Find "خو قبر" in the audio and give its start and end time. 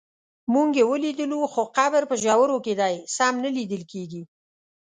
1.51-2.03